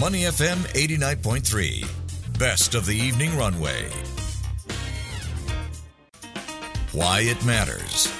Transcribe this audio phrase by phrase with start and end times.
[0.00, 2.38] Money FM 89.3.
[2.38, 3.90] Best of the evening runway.
[6.92, 8.10] Why it matters.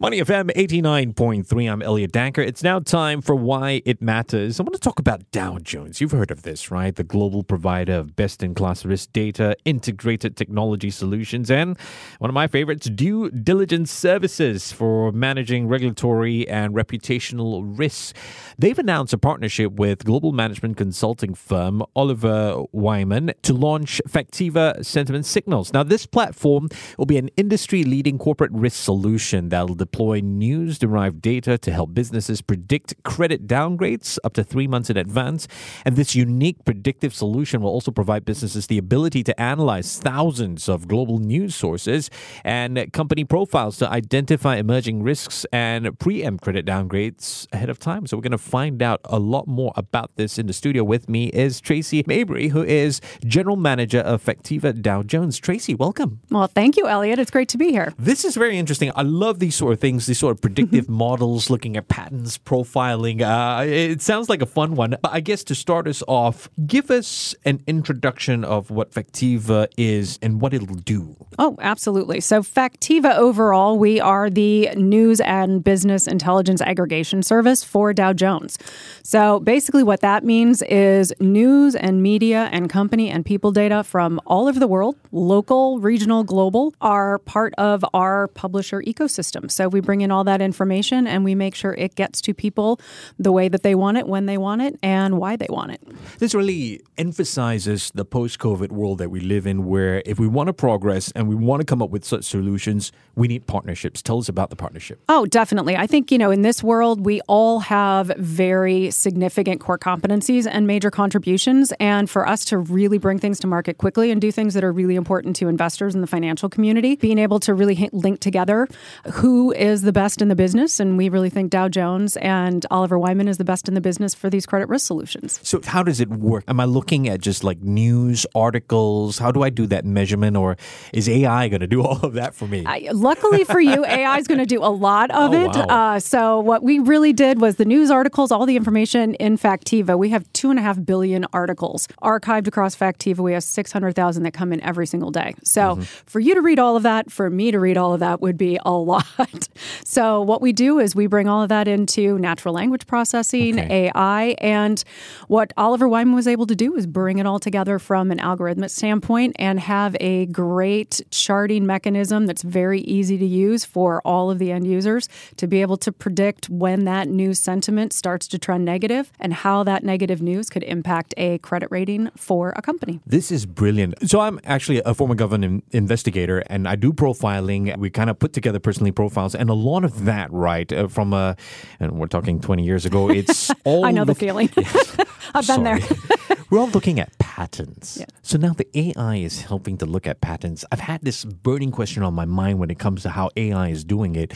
[0.00, 1.72] Money FM 89.3.
[1.72, 2.38] I'm Elliot Danker.
[2.38, 4.60] It's now time for Why It Matters.
[4.60, 6.00] I want to talk about Dow Jones.
[6.00, 6.94] You've heard of this, right?
[6.94, 11.76] The global provider of best in class risk data, integrated technology solutions, and
[12.20, 18.14] one of my favorites, due diligence services for managing regulatory and reputational risks.
[18.56, 25.26] They've announced a partnership with global management consulting firm Oliver Wyman to launch Factiva Sentiment
[25.26, 25.72] Signals.
[25.72, 26.68] Now, this platform
[26.98, 31.70] will be an industry leading corporate risk solution that will deploy news derived data to
[31.72, 35.48] help businesses predict credit downgrades up to three months in advance.
[35.84, 40.88] And this unique predictive solution will also provide businesses the ability to analyze thousands of
[40.88, 42.10] global news sources
[42.44, 48.06] and company profiles to identify emerging risks and preempt credit downgrades ahead of time.
[48.06, 50.38] So we're going to find out a lot more about this.
[50.38, 55.02] In the studio with me is Traci Mabrey, who is General Manager of Factiva Dow
[55.02, 55.40] Jones.
[55.40, 56.20] Traci, welcome.
[56.30, 57.18] Well, thank you, Elliot.
[57.18, 57.94] It's great to be here.
[57.98, 58.92] This is very interesting.
[58.94, 63.22] I love these sort of things, these sort of predictive models, looking at patterns, profiling.
[63.22, 64.96] Uh, it sounds like a fun one.
[65.02, 70.18] But I guess to start us off, give us an introduction of what Factiva is
[70.22, 71.16] and what it'll do.
[71.38, 72.20] Oh, absolutely.
[72.20, 78.58] So, Factiva overall, we are the news and business intelligence aggregation service for Dow Jones.
[79.02, 84.20] So, basically, what that means is news and media and company and people data from
[84.26, 89.50] all over the world, local, regional, global, are part of our publisher ecosystem.
[89.50, 92.80] So, we bring in all that information and we make sure it gets to people
[93.18, 95.80] the way that they want it, when they want it, and why they want it.
[96.18, 100.48] This really emphasizes the post COVID world that we live in, where if we want
[100.48, 104.02] to progress and we want to come up with such solutions, we need partnerships.
[104.02, 105.00] Tell us about the partnership.
[105.08, 105.76] Oh, definitely.
[105.76, 110.66] I think, you know, in this world, we all have very significant core competencies and
[110.66, 111.72] major contributions.
[111.80, 114.72] And for us to really bring things to market quickly and do things that are
[114.72, 118.68] really important to investors in the financial community, being able to really link together
[119.12, 120.80] who is the best in the business.
[120.80, 124.14] And we really think Dow Jones and Oliver Wyman is the best in the business
[124.14, 125.40] for these credit risk solutions.
[125.42, 126.44] So, how does it work?
[126.48, 129.18] Am I looking at just like news articles?
[129.18, 130.36] How do I do that measurement?
[130.36, 130.56] Or
[130.92, 132.64] is AI going to do all of that for me?
[132.66, 135.48] I, luckily for you, AI is going to do a lot of Oh, it.
[135.48, 135.94] wow.
[135.94, 139.96] Uh, so, what we really did was the news articles, all the information in Factiva.
[139.98, 143.18] We have two and a half billion articles archived across Factiva.
[143.18, 145.34] We have 600,000 that come in every single day.
[145.44, 145.82] So, Mm-hmm.
[146.06, 148.38] for you to read all of that, for me to read all of that would
[148.38, 149.48] be a lot.
[149.84, 153.90] so, what we do is we bring all of that into natural language processing, Okay.
[153.94, 154.82] AI, and
[155.28, 158.70] what Oliver Wyman was able to do was bring it all together from an algorithmic
[158.70, 164.38] standpoint and have a great charting mechanism that's very easy to use for all of
[164.38, 168.64] the end users to be able to predict when that news sentiment starts to trend
[168.64, 173.00] negative and how that negative news could impact a credit rating for a company.
[173.06, 173.94] This is brilliant.
[174.08, 177.76] So I'm actually a former government investigator, and I do profiling.
[177.78, 181.14] We kind of put together personally profiles, and a lot of that, right, uh, from
[181.14, 181.34] uh,
[181.80, 183.10] and we're talking 20 years ago.
[183.10, 184.50] It's all I know the feeling.
[185.34, 185.78] I've been there.
[186.50, 187.98] We're all looking at patterns.
[188.00, 188.06] Yeah.
[188.22, 190.64] So now the AI is helping to look at patterns.
[190.72, 193.84] I've had this burning question on my mind when it comes to how AI is
[193.84, 194.34] doing it.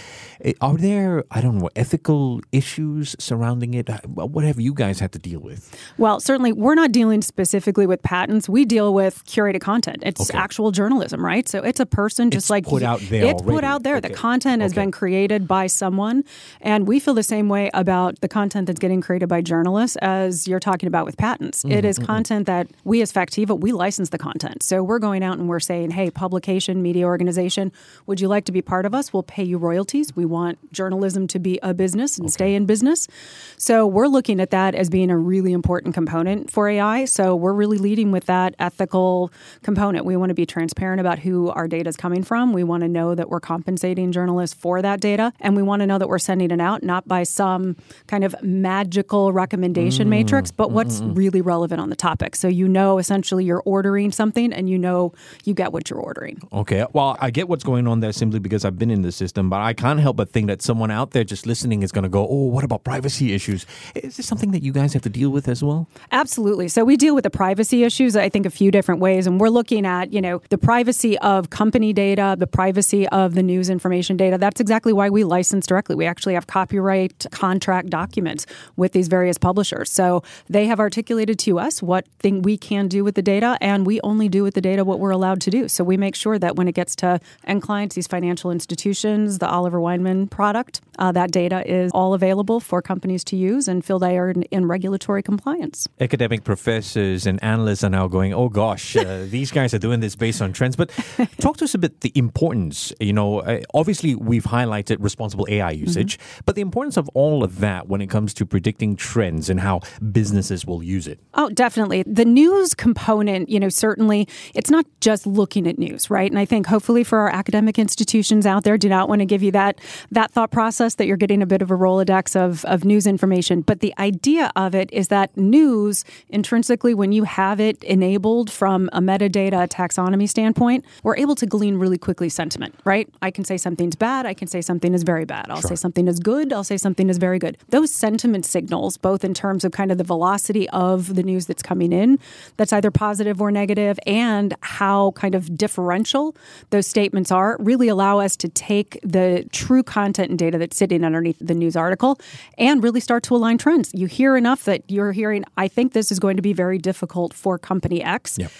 [0.61, 3.89] Are there, I don't know, ethical issues surrounding it?
[4.07, 5.77] What have you guys had to deal with?
[5.99, 8.49] Well, certainly, we're not dealing specifically with patents.
[8.49, 9.99] We deal with curated content.
[10.03, 10.39] It's Okay.
[10.39, 11.49] actual journalism, right?
[11.49, 14.01] So it's a person just It's like put out there It's put out there.
[14.01, 14.83] The content has Okay.
[14.83, 16.23] been created by someone,
[16.61, 20.47] and we feel the same way about the content that's getting created by journalists as
[20.49, 21.59] you're talking about with patents.
[21.65, 24.63] Mm-hmm, It is content that we as Factiva we license the content.
[24.63, 27.73] So we're going out and we're saying, "Hey, publication, media organization,
[28.07, 29.13] would you like to be part of us?
[29.13, 30.15] We'll pay you royalties.
[30.17, 33.09] We want journalism to be a business and stay in business."
[33.57, 37.05] So we're looking at that as being a really important component for AI.
[37.05, 39.33] So we're really leading with that ethical
[39.63, 40.05] component.
[40.05, 42.53] We want to be transparent about who our data is coming from.
[42.53, 45.87] We want to know that we're compensating journalists for that data, and we want to
[45.87, 47.77] know that we're sending it out not by some
[48.09, 50.11] kind of magical recommendation mm-hmm.
[50.11, 51.15] matrix, but what's mm-hmm.
[51.15, 52.35] really relevant on the topic.
[52.35, 55.13] So you know essentially you're ordering something and you know
[55.45, 56.41] you get what you're ordering.
[56.53, 56.85] Okay.
[56.93, 59.61] Well, I get what's going on there simply because I've been in the system, but
[59.61, 62.27] I can't help but think that someone out there just listening is going to go,
[62.29, 63.67] oh, what about privacy issues?
[63.95, 65.89] Is this something that you guys have to deal with as well?
[66.11, 66.69] Absolutely.
[66.69, 69.27] So we deal with the privacy issues, I think, a few different ways.
[69.27, 73.43] And we're looking at, you know, the privacy of company data, the privacy of the
[73.43, 74.39] news information data.
[74.39, 75.95] That's exactly why we license directly.
[75.97, 78.47] We actually have copyright contract documents
[78.77, 79.91] with these various publishers.
[79.91, 83.59] So they have articulated to us what thing we can can do with the data,
[83.61, 85.69] and we only do with the data what we're allowed to do.
[85.69, 89.49] So we make sure that when it gets to end clients, these financial institutions, the
[89.49, 93.99] Oliver Wyman product, uh, that data is all available for companies to use and feel
[93.99, 95.87] they are in, in regulatory compliance.
[96.01, 100.17] Academic professors and analysts are now going, oh gosh, uh, these guys are doing this
[100.17, 100.75] based on trends.
[100.77, 100.91] But
[101.39, 102.93] talk to us a bit the importance.
[103.01, 106.41] You know, uh, obviously we've highlighted responsible AI usage, mm-hmm.
[106.47, 109.81] but the importance of all of that when it comes to predicting trends and how
[110.11, 111.21] businesses will use it.
[111.35, 112.03] Oh, definitely.
[112.07, 112.25] The
[112.63, 116.31] news component, you know, certainly it's not just looking at news, right?
[116.31, 119.43] And I think hopefully for our academic institutions out there, do not want to give
[119.43, 119.81] you that
[120.13, 123.63] that thought process that you're getting a bit of a Rolodex of, of news information.
[123.63, 128.89] But the idea of it is that news intrinsically, when you have it enabled from
[128.93, 133.09] a metadata taxonomy standpoint, we're able to glean really quickly sentiment, right?
[133.21, 135.47] I can say something's bad, I can say something is very bad.
[135.51, 135.71] I'll sure.
[135.71, 137.59] say something is good, I'll say something is very good.
[137.71, 141.63] Those sentiment signals, both in terms of kind of the velocity of the news that's
[141.63, 142.21] coming in,
[142.57, 146.37] that's either positive or negative, and how kind of differential
[146.71, 151.05] those statements are, really allow us to take the true content and data that's sitting
[151.05, 152.19] underneath the news article
[152.59, 153.91] and really start to align trends.
[153.95, 157.35] You hear enough that you're hearing, I think this is going to be very difficult
[157.35, 158.39] for company X.
[158.39, 158.51] Yep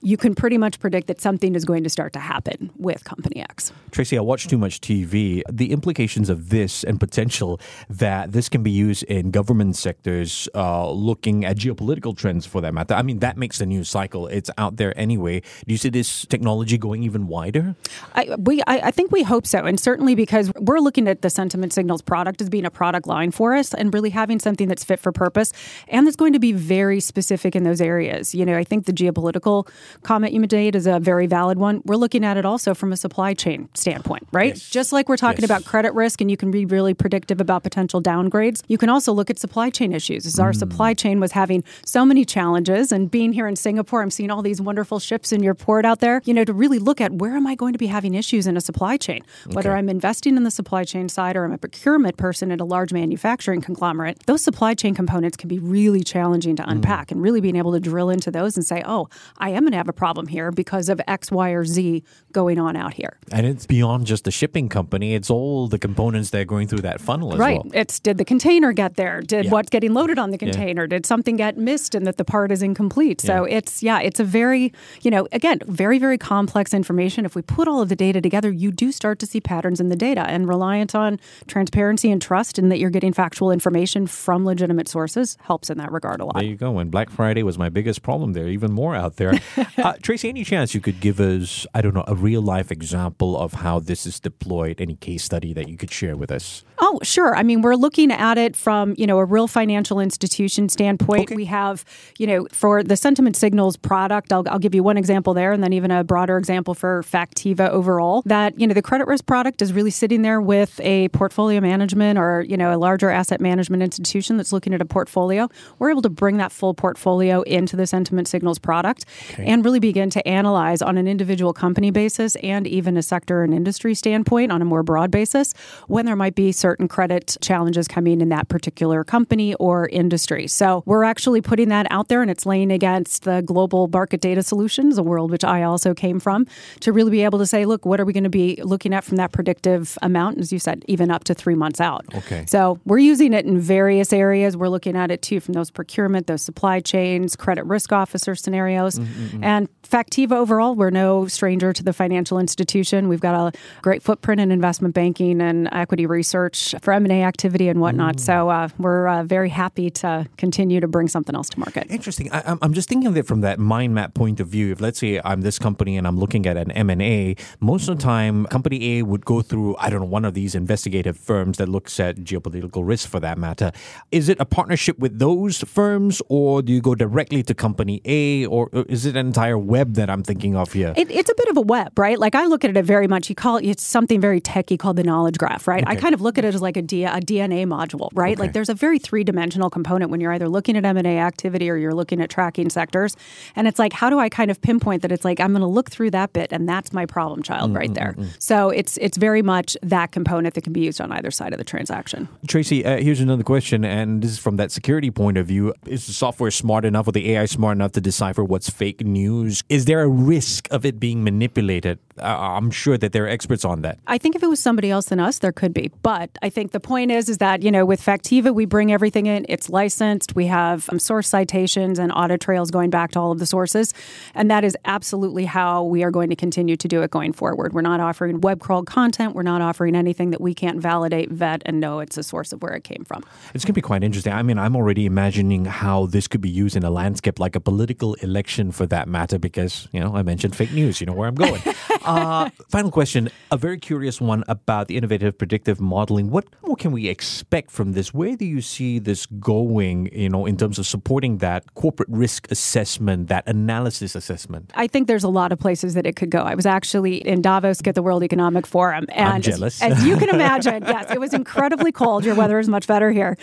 [0.00, 3.40] you can pretty much predict that something is going to start to happen with Company
[3.40, 3.72] X.
[3.90, 5.42] Traci, I watch too much TV.
[5.50, 10.90] The implications of this and potential that this can be used in government sectors uh,
[10.90, 12.94] looking at geopolitical trends for that matter.
[12.94, 14.26] I mean, that makes the news cycle.
[14.28, 15.40] It's out there anyway.
[15.40, 17.74] Do you see this technology going even wider?
[18.14, 19.64] I, we, I, I think we hope so.
[19.64, 23.30] And certainly because we're looking at the sentiment signals product as being a product line
[23.30, 25.52] for us and really having something that's fit for purpose
[25.88, 28.34] and that's going to be very specific in those areas.
[28.34, 29.68] You know, I think the geopolitical
[30.02, 31.82] comment you made is a very valid one.
[31.84, 34.54] We're looking at it also from a supply chain standpoint, right?
[34.54, 34.68] Yes.
[34.68, 35.50] Just like we're talking yes.
[35.50, 39.12] about credit risk and you can be really predictive about potential downgrades, you can also
[39.12, 40.26] look at supply chain issues.
[40.26, 40.42] As mm.
[40.42, 44.30] our supply chain was having so many challenges and being here in Singapore, I'm seeing
[44.30, 47.12] all these wonderful ships in your port out there, you know, to really look at
[47.12, 49.22] where am I going to be having issues in a supply chain?
[49.52, 49.78] Whether okay.
[49.78, 52.92] I'm investing in the supply chain side or I'm a procurement person at a large
[52.92, 56.70] manufacturing conglomerate, those supply chain components can be really challenging to mm.
[56.72, 57.12] unpack mm.
[57.12, 59.08] and really being able to drill into those and say, oh,
[59.38, 62.02] I am to have a problem here because of X, Y, or Z
[62.32, 63.18] going on out here.
[63.32, 66.82] And it's beyond just the shipping company, it's all the components that are going through
[66.82, 67.64] that funnel as right.
[67.64, 67.70] well.
[67.74, 69.20] It's did the container get there?
[69.22, 69.50] Did yeah.
[69.50, 70.82] what's getting loaded on the container?
[70.82, 70.88] Yeah.
[70.88, 73.20] Did something get missed and that the part is incomplete?
[73.20, 73.56] So yeah.
[73.56, 74.72] it's, yeah, it's a very,
[75.02, 77.24] you know, again, very, very complex information.
[77.24, 79.88] If we put all of the data together, you do start to see patterns in
[79.88, 84.44] the data and reliance on transparency and trust and that you're getting factual information from
[84.44, 86.34] legitimate sources helps in that regard a lot.
[86.34, 86.78] There you go.
[86.78, 89.32] And Black Friday was my biggest problem there, even more out there.
[89.78, 93.36] uh, Traci, any chance you could give us, I don't know, a real life example
[93.36, 94.80] of how this is deployed?
[94.80, 96.64] Any case study that you could share with us?
[96.90, 97.36] Oh, sure.
[97.36, 101.24] I mean, we're looking at it from, you know, a real financial institution standpoint.
[101.24, 101.36] Okay.
[101.36, 101.84] We have,
[102.16, 105.62] you know, for the sentiment signals product, I'll, I'll give you one example there and
[105.62, 109.60] then even a broader example for Factiva overall that, you know, the credit risk product
[109.60, 113.82] is really sitting there with a portfolio management or, you know, a larger asset management
[113.82, 115.46] institution that's looking at a portfolio.
[115.78, 119.44] We're able to bring that full portfolio into the sentiment signals product okay.
[119.44, 123.52] and really begin to analyze on an individual company basis and even a sector and
[123.52, 125.52] industry standpoint on a more broad basis
[125.86, 130.46] when there might be certain certain credit challenges coming in that particular company or industry.
[130.46, 134.44] So we're actually putting that out there and it's laying against the global market data
[134.44, 136.46] solutions, a world which I also came from,
[136.80, 139.02] to really be able to say, look, what are we going to be looking at
[139.02, 140.38] from that predictive amount?
[140.38, 142.06] As you said, even up to three months out.
[142.14, 142.44] Okay.
[142.46, 144.56] So we're using it in various areas.
[144.56, 149.00] We're looking at it too from those procurement, those supply chains, credit risk officer scenarios.
[149.00, 149.24] Mm-hmm.
[149.24, 149.44] mm-hmm.
[149.48, 153.08] And Factiva overall, we're no stranger to the financial institution.
[153.08, 157.80] We've got a great footprint in investment banking and equity research for M&A activity and
[157.80, 158.16] whatnot.
[158.16, 158.20] Mm.
[158.20, 161.86] So uh, we're uh, very happy to continue to bring something else to market.
[161.90, 162.30] Interesting.
[162.32, 164.70] I, am just thinking of it from that mind map point of view.
[164.72, 168.02] If let's say I'm this company and I'm looking at an M&A, most of the
[168.02, 171.68] time company A would go through, I don't know, one of these investigative firms that
[171.68, 173.72] looks at geopolitical risk for that matter.
[174.12, 178.46] Is it a partnership with those firms or do you go directly to company A
[178.46, 180.92] or is it an entire web web that I'm thinking of here?
[180.96, 182.18] It, it's a bit of a web, right?
[182.18, 183.28] Like I look at it very much.
[183.28, 185.82] You call it it's something very techy called the knowledge graph, right?
[185.82, 185.92] Okay.
[185.92, 188.32] I kind of look at it as like a, D, a DNA module, right?
[188.32, 188.42] Okay.
[188.42, 191.18] Like there's a very three dimensional component when you're either looking at M and A
[191.18, 193.16] activity or you're looking at tracking sectors,
[193.56, 195.12] and it's like how do I kind of pinpoint that?
[195.12, 197.78] It's like I'm going to look through that bit, and that's my problem child mm-hmm.
[197.78, 198.14] right there.
[198.18, 198.30] Mm-hmm.
[198.38, 201.58] So it's it's very much that component that can be used on either side of
[201.58, 202.28] the transaction.
[202.46, 206.06] Traci, uh, here's another question, and this is from that security point of view: Is
[206.06, 209.62] the software smart enough, or the AI smart enough to decipher what's fake news?
[209.68, 211.98] Is there a risk of it being manipulated?
[212.22, 213.98] I'm sure that there are experts on that.
[214.06, 215.90] I think if it was somebody else than us, there could be.
[216.02, 219.26] But I think the point is is that you know with Factiva we bring everything
[219.26, 219.46] in.
[219.48, 220.34] It's licensed.
[220.34, 223.94] We have um, source citations and audit trails going back to all of the sources,
[224.34, 227.72] and that is absolutely how we are going to continue to do it going forward.
[227.72, 229.34] We're not offering web crawl content.
[229.34, 232.62] We're not offering anything that we can't validate, vet, and know it's a source of
[232.62, 233.22] where it came from.
[233.54, 234.32] It's going to be quite interesting.
[234.32, 237.60] I mean, I'm already imagining how this could be used in a landscape like a
[237.60, 241.00] political election for that matter, because, you know, I mentioned fake news.
[241.00, 241.62] You know where I'm going.
[242.08, 243.30] uh, final question.
[243.50, 246.30] A very curious one about the innovative predictive modeling.
[246.30, 248.14] What more can we expect from this?
[248.14, 252.50] Where do you see this going, you know, in terms of supporting that corporate risk
[252.50, 254.72] assessment, that analysis assessment?
[254.74, 256.40] I think there's a lot of places that it could go.
[256.40, 259.06] I was actually in Davos at the World Economic Forum.
[259.10, 259.82] And I'm jealous.
[259.82, 262.24] As, as you can imagine, yes, it was incredibly cold.
[262.24, 263.36] Your weather is much better here.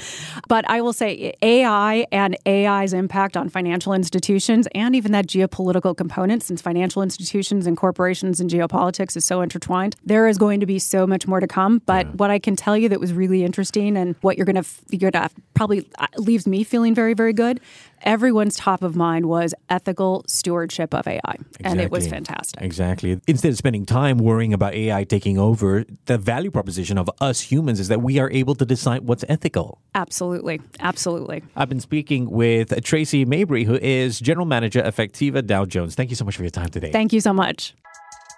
[0.48, 5.96] But I will say AI and AI's impact on financial institutions and even that geopolitical
[5.96, 10.66] component, since financial institutions and corporations and geopolitics is so intertwined, there is going to
[10.66, 11.82] be so much more to come.
[11.86, 12.12] But yeah.
[12.14, 15.12] what I can tell you that was really interesting and what you're going to, you're
[15.12, 17.60] going to probably uh, leaves me feeling very, very good
[18.06, 21.20] everyone's top of mind was ethical stewardship of AI.
[21.26, 21.64] Exactly.
[21.64, 22.62] And it was fantastic.
[22.62, 23.20] Exactly.
[23.28, 27.80] Instead of spending time worrying about AI taking over, the value proposition of us humans
[27.80, 29.80] is that we are able to decide what's ethical.
[29.96, 30.62] Absolutely.
[30.80, 31.44] Absolutely.
[31.56, 35.96] I've been speaking with Traci Mabrey, who is General Manager of Factiva Dow Jones.
[35.96, 36.92] Thank you so much for your time today.
[36.92, 37.74] Thank you so much.